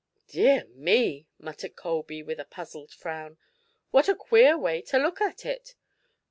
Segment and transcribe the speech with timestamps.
[0.29, 3.37] "Dear me!" muttered Colby, with a puzzled frown.
[3.91, 5.75] "What a queer way to look at it.